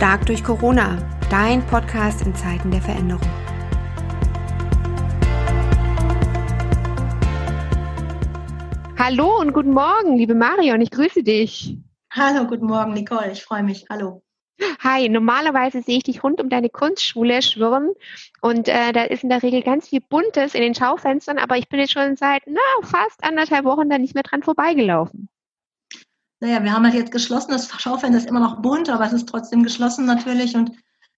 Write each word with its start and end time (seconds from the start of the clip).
Stark 0.00 0.24
durch 0.24 0.42
Corona, 0.42 0.96
dein 1.28 1.60
Podcast 1.66 2.24
in 2.24 2.34
Zeiten 2.34 2.70
der 2.70 2.80
Veränderung. 2.80 3.20
Hallo 8.98 9.40
und 9.40 9.52
guten 9.52 9.72
Morgen, 9.72 10.16
liebe 10.16 10.34
Marion, 10.34 10.80
ich 10.80 10.90
grüße 10.90 11.22
dich. 11.22 11.76
Hallo, 12.10 12.46
guten 12.46 12.64
Morgen, 12.64 12.94
Nicole, 12.94 13.32
ich 13.32 13.42
freue 13.42 13.62
mich. 13.62 13.84
Hallo. 13.90 14.22
Hi, 14.82 15.10
normalerweise 15.10 15.82
sehe 15.82 15.98
ich 15.98 16.04
dich 16.04 16.24
rund 16.24 16.40
um 16.40 16.48
deine 16.48 16.70
Kunstschule 16.70 17.42
schwirren 17.42 17.90
und 18.40 18.68
äh, 18.68 18.92
da 18.92 19.02
ist 19.04 19.22
in 19.22 19.28
der 19.28 19.42
Regel 19.42 19.60
ganz 19.60 19.88
viel 19.90 20.00
Buntes 20.00 20.54
in 20.54 20.62
den 20.62 20.74
Schaufenstern, 20.74 21.36
aber 21.36 21.58
ich 21.58 21.68
bin 21.68 21.78
jetzt 21.78 21.92
schon 21.92 22.16
seit 22.16 22.44
na, 22.46 22.60
fast 22.84 23.22
anderthalb 23.22 23.66
Wochen 23.66 23.90
da 23.90 23.98
nicht 23.98 24.14
mehr 24.14 24.22
dran 24.22 24.42
vorbeigelaufen. 24.42 25.28
Naja, 26.40 26.62
wir 26.62 26.72
haben 26.72 26.84
halt 26.84 26.94
jetzt 26.94 27.12
geschlossen, 27.12 27.52
das 27.52 27.68
Schaufenster 27.68 28.18
ist 28.18 28.28
immer 28.28 28.40
noch 28.40 28.62
bunt, 28.62 28.88
aber 28.88 29.04
es 29.04 29.12
ist 29.12 29.28
trotzdem 29.28 29.62
geschlossen 29.62 30.06
natürlich 30.06 30.56
und 30.56 30.72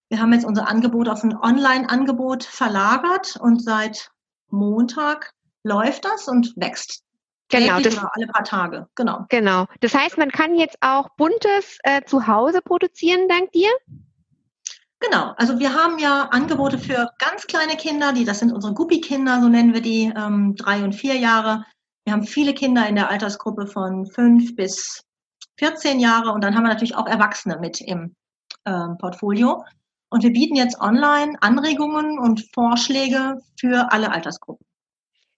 wir 0.09 0.21
haben 0.21 0.33
jetzt 0.33 0.45
unser 0.45 0.69
Angebot 0.69 1.09
auf 1.09 1.23
ein 1.23 1.37
Online-Angebot 1.37 2.45
verlagert 2.45 3.37
und 3.41 3.63
seit 3.63 4.11
Montag 4.51 5.33
läuft 5.63 6.05
das 6.05 6.29
und 6.29 6.53
wächst 6.57 7.03
Genau, 7.53 7.81
das, 7.81 7.99
alle 7.99 8.27
paar 8.29 8.45
Tage. 8.45 8.89
Genau. 8.95 9.27
Genau. 9.29 9.67
Das 9.81 9.95
heißt, 9.95 10.17
man 10.17 10.31
kann 10.31 10.55
jetzt 10.55 10.77
auch 10.81 11.09
Buntes 11.17 11.79
äh, 11.83 12.03
zu 12.05 12.27
Hause 12.27 12.63
produzieren, 12.63 13.29
dank 13.29 13.53
dir? 13.53 13.71
Genau. 15.01 15.35
Also 15.37 15.59
wir 15.59 15.75
haben 15.75 15.99
ja 15.99 16.29
Angebote 16.31 16.79
für 16.79 17.11
ganz 17.19 17.47
kleine 17.47 17.77
Kinder, 17.77 18.13
die 18.13 18.25
das 18.25 18.39
sind 18.39 18.53
unsere 18.53 18.73
Guppi-Kinder, 18.73 19.41
so 19.43 19.49
nennen 19.49 19.75
wir 19.75 19.83
die, 19.83 20.13
ähm, 20.17 20.57
drei 20.57 20.83
und 20.83 20.95
vier 20.95 21.17
Jahre. 21.17 21.65
Wir 22.05 22.15
haben 22.15 22.25
viele 22.25 22.55
Kinder 22.55 22.89
in 22.89 22.95
der 22.95 23.11
Altersgruppe 23.11 23.67
von 23.67 24.07
fünf 24.07 24.57
bis 24.57 25.05
14 25.63 26.01
Jahre 26.01 26.33
und 26.33 26.43
dann 26.43 26.57
haben 26.57 26.65
wir 26.65 26.71
natürlich 26.71 26.97
auch 26.97 27.07
Erwachsene 27.07 27.59
mit 27.61 27.81
im 27.81 28.17
ähm, 28.67 28.99
Portfolio. 28.99 29.65
Und 30.11 30.25
wir 30.25 30.33
bieten 30.33 30.57
jetzt 30.57 30.81
online 30.81 31.37
Anregungen 31.41 32.19
und 32.19 32.45
Vorschläge 32.53 33.41
für 33.59 33.93
alle 33.93 34.11
Altersgruppen. 34.11 34.67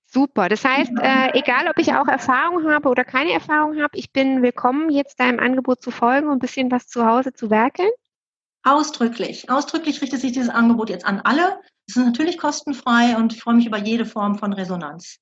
Super. 0.06 0.48
Das 0.48 0.64
heißt, 0.64 0.92
äh, 1.00 1.38
egal 1.38 1.68
ob 1.68 1.78
ich 1.78 1.92
auch 1.92 2.08
Erfahrung 2.08 2.70
habe 2.70 2.88
oder 2.88 3.04
keine 3.04 3.32
Erfahrung 3.32 3.82
habe, 3.82 3.98
ich 3.98 4.12
bin 4.12 4.42
willkommen, 4.42 4.88
jetzt 4.88 5.20
deinem 5.20 5.40
Angebot 5.40 5.82
zu 5.82 5.90
folgen 5.90 6.28
und 6.28 6.36
ein 6.36 6.38
bisschen 6.38 6.70
was 6.70 6.86
zu 6.86 7.04
Hause 7.04 7.34
zu 7.34 7.50
werkeln. 7.50 7.90
Ausdrücklich. 8.62 9.50
Ausdrücklich 9.50 10.00
richtet 10.00 10.22
sich 10.22 10.32
dieses 10.32 10.48
Angebot 10.48 10.88
jetzt 10.88 11.04
an 11.04 11.20
alle. 11.20 11.60
Es 11.86 11.96
ist 11.96 12.04
natürlich 12.04 12.38
kostenfrei 12.38 13.16
und 13.16 13.34
ich 13.34 13.42
freue 13.42 13.56
mich 13.56 13.66
über 13.66 13.78
jede 13.78 14.06
Form 14.06 14.38
von 14.38 14.54
Resonanz. 14.54 15.18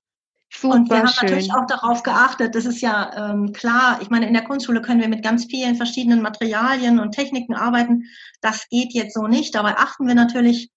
Super 0.54 0.74
und 0.74 0.90
wir 0.90 0.98
haben 0.98 1.08
schön. 1.08 1.28
natürlich 1.28 1.52
auch 1.52 1.66
darauf 1.66 2.02
geachtet, 2.02 2.54
das 2.54 2.66
ist 2.66 2.80
ja 2.80 3.30
ähm, 3.30 3.52
klar, 3.52 3.98
ich 4.02 4.10
meine, 4.10 4.26
in 4.26 4.34
der 4.34 4.44
Kunstschule 4.44 4.82
können 4.82 5.00
wir 5.00 5.08
mit 5.08 5.22
ganz 5.22 5.46
vielen 5.46 5.76
verschiedenen 5.76 6.20
Materialien 6.20 7.00
und 7.00 7.12
Techniken 7.12 7.54
arbeiten. 7.54 8.04
Das 8.42 8.68
geht 8.68 8.92
jetzt 8.92 9.14
so 9.14 9.26
nicht. 9.26 9.54
Dabei 9.54 9.76
achten 9.76 10.06
wir 10.06 10.14
natürlich 10.14 10.70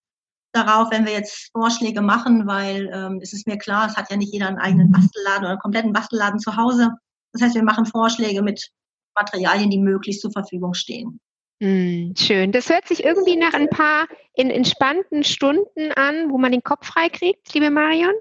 darauf, 0.54 0.92
wenn 0.92 1.06
wir 1.06 1.12
jetzt 1.12 1.52
Vorschläge 1.52 2.02
machen, 2.02 2.48
weil 2.48 2.90
ähm, 2.94 3.20
es 3.22 3.34
ist 3.34 3.48
mir 3.48 3.58
klar, 3.58 3.88
es 3.88 3.98
hat 3.98 4.10
ja 4.10 4.18
nicht 4.18 4.34
jeder 4.34 4.48
einen 4.48 4.60
eigenen 4.60 4.92
Bastelladen 4.92 5.42
oder 5.42 5.50
einen 5.50 5.60
kompletten 5.60 5.94
Bastelladen 5.94 6.40
zu 6.40 6.56
Hause. 6.56 6.92
Das 7.34 7.42
heißt, 7.42 7.56
wir 7.56 7.64
machen 7.64 7.86
Vorschläge 7.86 8.42
mit 8.42 8.72
Materialien, 9.14 9.70
die 9.70 9.80
möglichst 9.80 10.22
zur 10.22 10.32
Verfügung 10.32 10.74
stehen. 10.74 11.20
Mm, 11.60 12.14
schön. 12.18 12.52
Das 12.52 12.70
hört 12.70 12.88
sich 12.88 13.04
irgendwie 13.04 13.36
nach 13.36 13.54
ein 13.54 13.70
paar 13.70 14.08
in 14.34 14.50
entspannten 14.50 15.24
Stunden 15.24 15.92
an, 15.94 16.30
wo 16.30 16.38
man 16.38 16.52
den 16.52 16.64
Kopf 16.64 16.88
frei 16.88 17.10
kriegt, 17.10 17.54
liebe 17.54 17.70
Marion. 17.70 18.14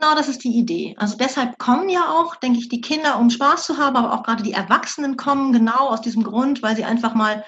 Genau, 0.00 0.14
das 0.14 0.28
ist 0.28 0.44
die 0.44 0.56
Idee. 0.56 0.94
Also 0.96 1.16
deshalb 1.16 1.58
kommen 1.58 1.88
ja 1.88 2.08
auch, 2.08 2.36
denke 2.36 2.60
ich, 2.60 2.68
die 2.68 2.80
Kinder, 2.80 3.18
um 3.18 3.30
Spaß 3.30 3.66
zu 3.66 3.78
haben, 3.78 3.96
aber 3.96 4.12
auch 4.12 4.22
gerade 4.22 4.44
die 4.44 4.52
Erwachsenen 4.52 5.16
kommen 5.16 5.52
genau 5.52 5.88
aus 5.88 6.00
diesem 6.00 6.22
Grund, 6.22 6.62
weil 6.62 6.76
sie 6.76 6.84
einfach 6.84 7.14
mal 7.14 7.44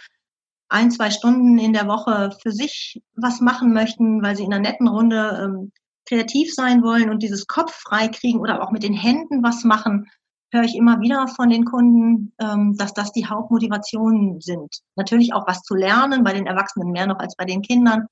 ein, 0.69 0.91
zwei 0.91 1.11
Stunden 1.11 1.59
in 1.59 1.73
der 1.73 1.87
Woche 1.87 2.37
für 2.43 2.51
sich 2.51 3.01
was 3.15 3.41
machen 3.41 3.73
möchten, 3.73 4.23
weil 4.23 4.35
sie 4.37 4.43
in 4.43 4.53
einer 4.53 4.63
netten 4.63 4.89
Runde 4.89 5.45
ähm, 5.45 5.73
kreativ 6.07 6.53
sein 6.53 6.83
wollen 6.83 7.09
und 7.09 7.23
dieses 7.23 7.47
Kopf 7.47 7.73
frei 7.73 8.09
kriegen 8.09 8.41
oder 8.41 8.63
auch 8.63 8.73
mit 8.73 8.83
den 8.83 8.95
Händen 8.95 9.45
was 9.45 9.63
machen, 9.63 10.11
höre 10.53 10.65
ich 10.65 10.75
immer 10.75 11.01
wieder 11.01 11.29
von 11.29 11.51
den 11.51 11.65
Kunden, 11.65 12.33
ähm, 12.41 12.77
dass 12.77 12.95
das 12.95 13.13
die 13.13 13.27
Hauptmotivationen 13.27 14.41
sind. 14.41 14.81
Natürlich 14.97 15.35
auch 15.35 15.47
was 15.47 15.63
zu 15.63 15.77
lernen, 15.77 16.25
bei 16.25 16.33
den 16.33 16.49
Erwachsenen 16.49 16.91
mehr 16.91 17.07
noch 17.07 17.21
als 17.21 17.37
bei 17.37 17.45
den 17.45 17.63
Kindern. 17.63 18.07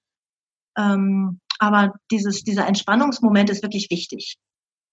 Ähm, 0.77 1.41
aber 1.59 1.95
dieses, 2.11 2.45
dieser 2.45 2.67
Entspannungsmoment 2.67 3.51
ist 3.51 3.63
wirklich 3.63 3.91
wichtig. 3.91 4.39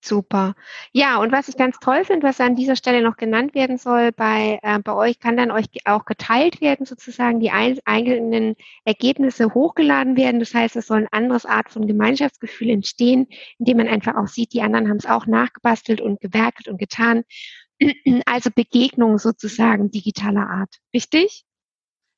Super. 0.05 0.53
Ja, 0.93 1.17
und 1.19 1.31
was 1.31 1.47
ich 1.47 1.57
ganz 1.57 1.79
toll 1.79 2.05
finde, 2.05 2.27
was 2.27 2.39
an 2.39 2.55
dieser 2.55 2.75
Stelle 2.75 3.01
noch 3.01 3.17
genannt 3.17 3.55
werden 3.55 3.79
soll, 3.79 4.11
bei, 4.11 4.59
äh, 4.61 4.77
bei 4.77 4.93
euch 4.93 5.19
kann 5.19 5.35
dann 5.35 5.49
euch 5.49 5.65
auch 5.85 6.05
geteilt 6.05 6.61
werden, 6.61 6.85
sozusagen 6.85 7.39
die 7.39 7.49
eigenen 7.51 8.55
Ergebnisse 8.83 9.51
hochgeladen 9.55 10.15
werden. 10.15 10.39
Das 10.39 10.53
heißt, 10.53 10.75
es 10.75 10.85
soll 10.85 10.99
ein 10.99 11.07
anderes 11.11 11.47
Art 11.47 11.71
von 11.71 11.87
Gemeinschaftsgefühl 11.87 12.69
entstehen, 12.69 13.27
indem 13.57 13.77
man 13.77 13.87
einfach 13.87 14.15
auch 14.15 14.27
sieht, 14.27 14.53
die 14.53 14.61
anderen 14.61 14.89
haben 14.89 14.97
es 14.97 15.07
auch 15.07 15.25
nachgebastelt 15.25 16.01
und 16.01 16.21
gewerkelt 16.21 16.67
und 16.67 16.77
getan. 16.77 17.23
Also 18.25 18.51
Begegnungen 18.55 19.17
sozusagen 19.17 19.91
digitaler 19.91 20.47
Art. 20.47 20.75
Richtig? 20.93 21.45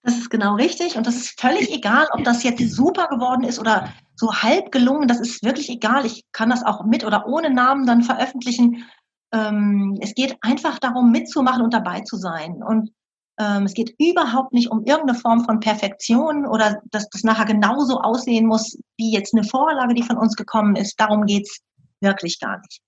Das 0.08 0.18
ist 0.18 0.30
genau 0.30 0.56
richtig 0.56 0.96
und 0.96 1.06
das 1.06 1.18
ist 1.18 1.38
völlig 1.38 1.70
egal, 1.70 2.08
ob 2.14 2.24
das 2.24 2.42
jetzt 2.42 2.62
super 2.72 3.10
geworden 3.10 3.44
ist 3.44 3.60
oder 3.60 3.92
so 4.16 4.34
halb 4.34 4.72
gelungen. 4.72 5.10
Das 5.10 5.20
ist 5.20 5.44
wirklich 5.44 5.70
egal. 5.70 6.06
Ich 6.06 6.24
kann 6.32 6.50
das 6.50 6.64
auch 6.64 6.86
mit 6.86 7.04
oder 7.04 7.28
ohne 7.28 7.50
Namen 7.50 7.86
dann 7.86 8.04
veröffentlichen. 8.04 8.86
Ähm, 9.34 10.00
es 10.02 10.16
geht 10.16 10.38
einfach 10.40 10.80
darum, 10.80 11.12
mitzumachen 11.12 11.62
und 11.62 11.74
dabei 11.74 12.00
zu 12.00 12.16
sein. 12.16 12.64
Und 12.64 12.94
ähm, 13.38 13.64
es 13.64 13.74
geht 13.74 13.96
überhaupt 14.00 14.54
nicht 14.54 14.72
um 14.72 14.86
irgendeine 14.86 15.20
Form 15.20 15.44
von 15.44 15.60
Perfektion 15.60 16.46
oder 16.46 16.82
dass 16.86 17.10
das 17.10 17.26
nachher 17.26 17.44
genauso 17.44 18.00
aussehen 18.00 18.46
muss 18.46 18.80
wie 18.96 19.12
jetzt 19.12 19.34
eine 19.34 19.44
Vorlage, 19.44 19.94
die 19.94 20.04
von 20.04 20.16
uns 20.16 20.38
gekommen 20.38 20.78
ist. 20.78 20.98
Darum 20.98 21.26
geht's 21.26 21.60
wirklich 22.00 22.40
gar 22.40 22.62
nicht. 22.62 22.80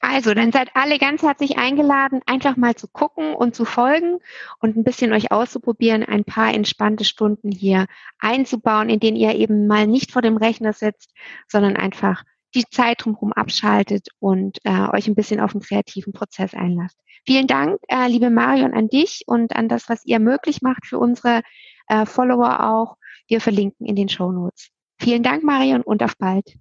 Also, 0.00 0.34
dann 0.34 0.52
seid 0.52 0.70
alle 0.74 0.98
ganz 0.98 1.22
herzlich 1.22 1.58
eingeladen, 1.58 2.20
einfach 2.26 2.56
mal 2.56 2.74
zu 2.74 2.86
gucken 2.88 3.34
und 3.34 3.54
zu 3.54 3.64
folgen 3.64 4.18
und 4.60 4.76
ein 4.76 4.84
bisschen 4.84 5.12
euch 5.12 5.32
auszuprobieren, 5.32 6.04
ein 6.04 6.24
paar 6.24 6.52
entspannte 6.52 7.04
Stunden 7.04 7.50
hier 7.50 7.86
einzubauen, 8.18 8.88
in 8.88 9.00
denen 9.00 9.16
ihr 9.16 9.34
eben 9.34 9.66
mal 9.66 9.86
nicht 9.86 10.12
vor 10.12 10.22
dem 10.22 10.36
Rechner 10.36 10.72
sitzt, 10.72 11.12
sondern 11.48 11.76
einfach 11.76 12.24
die 12.54 12.64
Zeit 12.64 13.04
drumherum 13.04 13.32
abschaltet 13.32 14.08
und 14.18 14.58
äh, 14.64 14.88
euch 14.92 15.08
ein 15.08 15.14
bisschen 15.14 15.40
auf 15.40 15.52
den 15.52 15.60
kreativen 15.60 16.12
Prozess 16.12 16.54
einlasst. 16.54 16.98
Vielen 17.26 17.46
Dank, 17.46 17.80
äh, 17.88 18.08
liebe 18.08 18.30
Marion, 18.30 18.72
an 18.72 18.88
dich 18.88 19.24
und 19.26 19.56
an 19.56 19.68
das, 19.68 19.88
was 19.88 20.04
ihr 20.04 20.20
möglich 20.20 20.62
macht 20.62 20.86
für 20.86 20.98
unsere 20.98 21.42
äh, 21.88 22.06
Follower 22.06 22.64
auch. 22.64 22.96
Wir 23.28 23.40
verlinken 23.40 23.86
in 23.86 23.96
den 23.96 24.08
Show 24.08 24.30
Notes. 24.30 24.70
Vielen 24.98 25.22
Dank, 25.22 25.42
Marion, 25.42 25.82
und 25.82 26.02
auf 26.02 26.16
bald. 26.16 26.56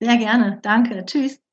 Sehr 0.00 0.16
gerne. 0.16 0.60
Danke. 0.62 1.04
Tschüss. 1.04 1.45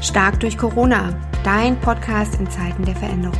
Stark 0.00 0.40
durch 0.40 0.56
Corona, 0.56 1.14
dein 1.44 1.78
Podcast 1.78 2.36
in 2.40 2.50
Zeiten 2.50 2.84
der 2.84 2.96
Veränderung. 2.96 3.38